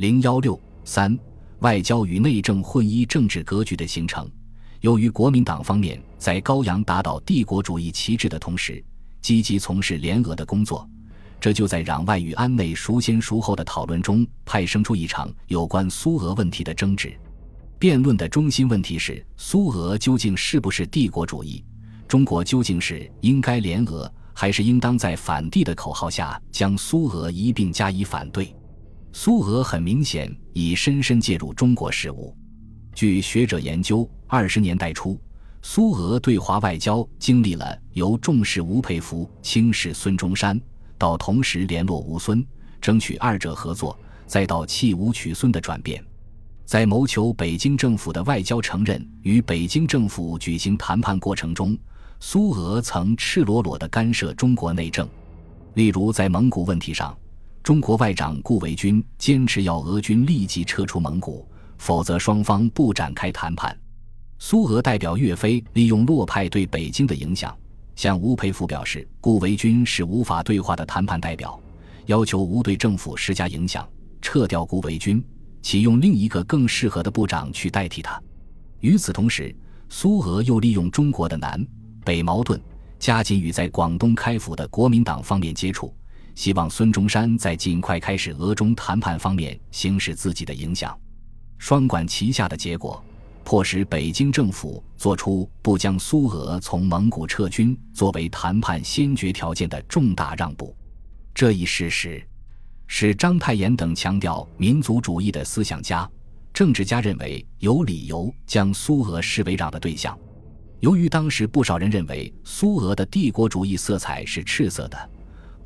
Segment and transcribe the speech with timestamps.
[0.00, 1.14] 零幺六三，
[1.58, 4.26] 外交与内政混一政治格局的形成。
[4.80, 8.82] 由于国民党方面在高阳打倒帝国主义旗帜的同时，
[9.20, 10.88] 积极从事联俄的工作，
[11.38, 17.14] 这就在攘外与安内孰先孰后的讨论中派生出一场有关苏俄问题的争执。
[17.78, 21.62] 辩论的中心问题是：苏俄究竟是不是帝国主义？
[22.08, 28.56] 中国究竟是应该联俄，还是应当在反帝的口号下将苏俄一并加以反对？
[29.12, 32.34] 苏俄很明显已深深介入中国事务。
[32.94, 35.20] 据学者研究，二十年代初。
[35.62, 40.58] 苏俄对华外交经历了由重视吴佩孚、轻视孙中山，
[40.96, 42.42] 到同时联络吴孙，
[42.80, 46.02] 争取二者合作，再到弃吴取孙的转变。
[46.64, 51.76] 在谋求北京政府的外交承认与北京政府举行谈判过程中，
[52.20, 55.06] 苏俄曾赤裸裸地干涉中国内政。
[55.74, 57.14] 例如，在蒙古问题上，
[57.62, 61.46] 中国外长顾维钧坚持要俄军立即撤出蒙古，
[61.76, 63.76] 否则双方不展开谈判。
[64.38, 67.54] 苏俄代表岳飞利用洛派对北京的影响，
[67.94, 71.60] 向吴佩孚表示，顾维钧是无法对话的谈判代表，
[72.06, 73.86] 要求吴对政府施加影响，
[74.22, 75.22] 撤掉顾维钧，
[75.60, 78.20] 启用另一个更适合的部长去代替他。
[78.80, 79.54] 与此同时，
[79.90, 81.62] 苏俄又利用中国的南
[82.02, 82.58] 北矛盾，
[82.98, 85.94] 加紧与在广东开府的国民党方面接触，
[86.34, 90.98] 希望孙中山在尽快开始俄中谈判方面行使自己的影响。
[91.58, 93.02] 双管齐下的结果。
[93.42, 100.76] 迫使北京政府做出不将苏俄从蒙古撤军作为谈判先决条件的重大让步，
[101.34, 102.24] 这一事实
[102.86, 106.08] 使章太炎等强调民族主义的思想家、
[106.52, 110.16] 政治家认为有理由将苏俄视为让的对象。
[110.78, 115.10] 由于当时不少人认为苏俄的帝国主义色彩是赤色的，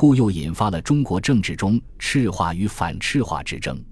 [0.05, 3.83] 故又引发了中国政治中赤化与反赤化之争。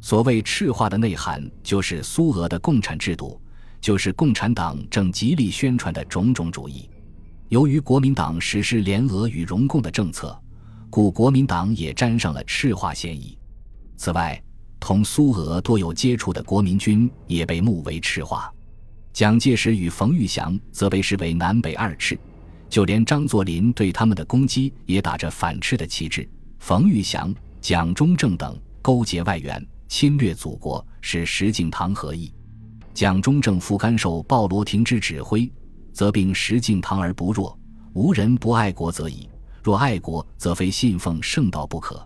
[0.00, 3.42] 所谓赤化的内涵，就是苏俄的共产制度，
[3.80, 6.88] 就是共产党正极力宣传的种种主义。
[7.48, 10.40] 由于国民党实施联俄与融共的政策，
[10.90, 13.36] 故国民党也沾上了赤化嫌疑。
[13.96, 14.40] 此外，
[14.78, 18.48] 同苏俄多有接触的国民军也被目为赤化。
[19.12, 22.16] 蒋介石与冯玉祥则被视为南北二赤，
[22.68, 26.28] 就连张作霖对他们的攻击也打着反赤的旗帜。
[26.58, 29.66] 冯玉祥、蒋中正等勾结外援。
[29.88, 32.30] 侵略祖国是石敬瑭何意？
[32.92, 35.50] 蒋中正复甘受鲍罗廷之指挥，
[35.94, 37.58] 则并石敬瑭而不弱。
[37.94, 39.26] 无人不爱国则已，
[39.62, 41.96] 若爱国，则非信奉圣道不可；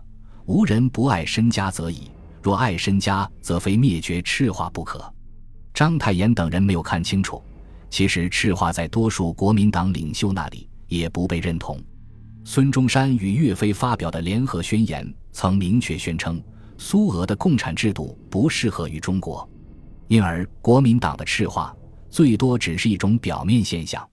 [0.45, 2.09] 无人不爱身家则已，
[2.41, 5.13] 若爱身家，则非灭绝赤化不可。
[5.73, 7.43] 章太炎等人没有看清楚，
[7.93, 11.79] 其实赤化在多数国民党领袖那里也不被认同。
[12.43, 16.43] 孙中山与岳飞发表的联合宣言曾明确宣称。
[16.75, 19.47] 苏俄的共产制度不适合于中国，
[20.07, 21.71] 因而国民党的赤化
[22.09, 24.03] 最多只是一种表面现象。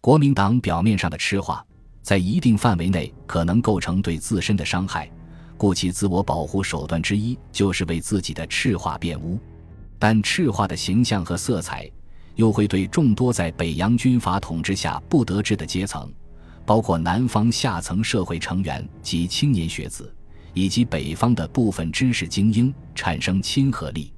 [0.00, 1.66] 国民党表面上的赤化，
[2.02, 5.10] 在一定范围内可能构成对自身的伤害，
[5.56, 9.36] 故其自我保护手段之一就是为自己的赤化辩污。
[9.98, 11.90] 但赤化的形象和色彩，
[12.36, 16.10] 又会对众多在北洋军阀统治下不得志的阶层，
[16.64, 20.10] 包括南方下层社会成员及青年学子。
[20.56, 24.10] 以及北方的部分知识精英产生亲和力，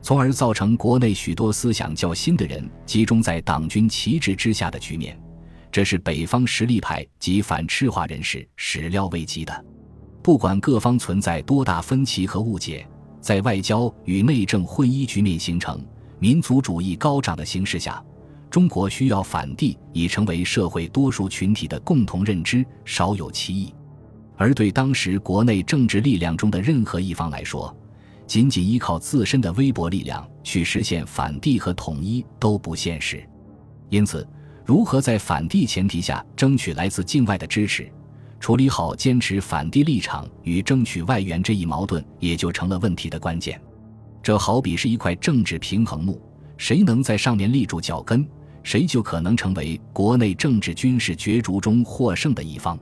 [0.00, 5.20] 从而造成国内许多思想较新的人集中在党军旗帜之下的局面，
[5.72, 9.64] 这是北方实力派及反赤化人士始料未及的。
[10.22, 12.86] 不管各方存在多大分歧和误解，
[13.20, 15.84] 在外交与内政混一局面形成、
[16.22, 18.00] 民族主义高涨的形势下，
[18.48, 23.74] 中国需要反帝已成为社会多数群体的共同认知，少有歧义。
[24.36, 27.76] 而对当时国内政治力量中的任何一方来说，
[28.24, 33.28] 仅仅依靠自身的微薄力量去实现反帝和统一都不现实。
[33.88, 34.24] 因此，
[34.64, 37.90] 如何在反帝前提下争取来自境外的支持，
[38.38, 43.60] 处理好坚持反帝立场与争取外援这一矛盾，也就成了问题的关键。
[44.22, 46.20] 这好比是一块政治平衡木，
[46.56, 48.24] 谁能在上面立住脚跟，
[48.62, 52.78] 谁就可能成为国内政治军事角逐中获胜的一方。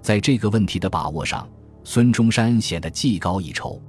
[0.00, 1.48] 在这个问题的把握上，
[1.84, 3.80] 孙中山显得技高一筹。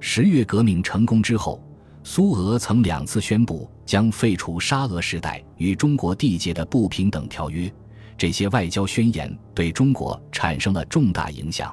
[0.00, 1.62] 十月革命成功之后，
[2.02, 7.72] 苏俄曾两次宣布将废除沙俄时代与中国缔结的不平等条约，
[8.18, 11.72] 这些外交宣言对中国产生了重大影响。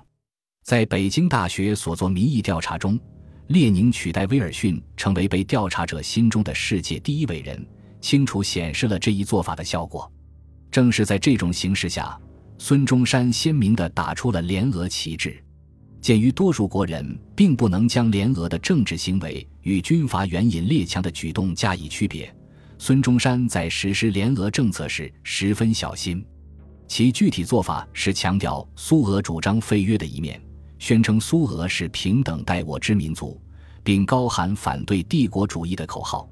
[0.63, 2.99] 在北京大学所做民意调查中，
[3.49, 7.65] 列宁取代威尔逊成为被调查者心中的世界第一伟人，
[7.99, 10.11] 清楚显示了这一做法的效果。
[10.69, 12.15] 正是在这种形势下。
[12.59, 15.41] 孙中山鲜明地打出了联俄旗帜，
[15.99, 22.31] 鉴于多数国人并不能将联俄的政治行为与军阀援引列强的举动加以区别，
[22.77, 26.23] 孙中山在实施联俄政策时十分小心。
[26.85, 30.39] 其具体做法是强调苏俄主张废约的一面，
[30.79, 33.39] 宣称苏俄是平等待我之民族，
[33.83, 36.27] 并高喊反对帝国主义的口号，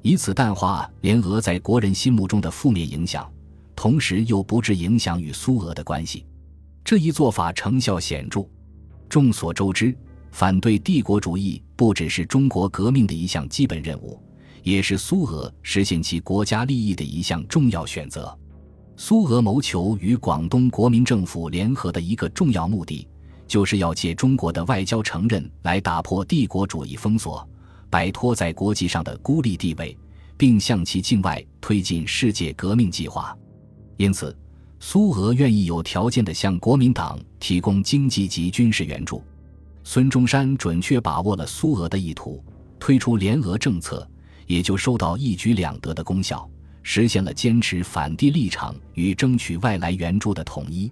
[0.00, 3.30] 以此淡化联俄在国人心目中的负面影响，
[3.74, 6.24] 同时又不致影响与苏俄的关系。
[6.84, 8.46] 这一做法成效显著。
[9.08, 9.94] 众所周知，
[10.30, 14.22] 反对帝国主义不只是中国革命的一项基本任务，
[14.62, 18.34] 也是苏俄实现其国家利益的一项重要选择。
[18.96, 23.08] 苏俄谋求与广东国民政府联合的一个重要目的，
[23.50, 27.44] 就是要借中国的外交承认来打破帝国主义封锁，
[27.90, 29.98] 摆脱在国际上的孤立地位，
[30.36, 33.36] 并向其境外推进世界革命计划。
[33.96, 34.34] 因此。
[34.82, 39.22] 苏俄愿意有条件地向国民党提供经济及军事援助，
[39.84, 42.42] 孙中山准确把握了苏俄的意图，
[42.78, 44.08] 推出联俄政策，
[44.46, 46.48] 也就收到一举两得的功效，
[46.82, 50.90] 实现了坚持反帝立场与争取外来援助的统一。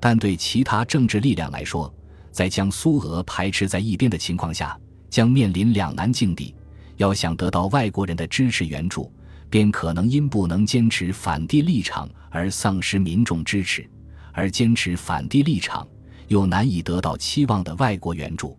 [0.00, 1.92] 但对其他政治力量来说，
[2.32, 4.76] 在将苏俄排斥在一边的情况下，
[5.08, 6.54] 将面临两难境地：
[6.96, 9.12] 要想得到外国人的支持援助。
[9.50, 13.84] 便可能因不能坚持反帝立场而丧失民众支持，
[14.32, 15.84] 而坚持反帝立场
[16.28, 18.56] 又难以得到期望的外国援助。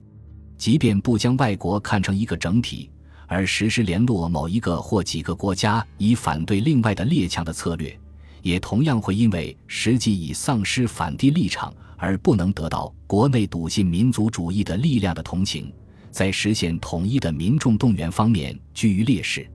[0.58, 2.92] 即便不将外国看成一个整体，
[3.26, 7.98] 而实施联络某一个或几个国家以反对另外的列强的策略，
[8.42, 15.72] 也同样会因为实际已丧失反帝立场而不能得到国内笃信民族主义的力量的同情，
[16.10, 19.50] 在实现统一的民众动员方面居于劣势。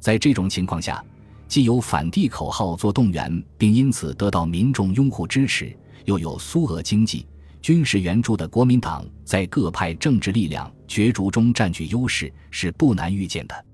[0.00, 1.04] 在这种情况下，
[1.46, 5.76] 既有反帝口号做动员，并因此得到民众拥护支持，
[6.06, 7.26] 又有苏俄经济、
[7.60, 13.64] 军事援助的国民党在各派政治力量角逐中占据优势，是不难预见的。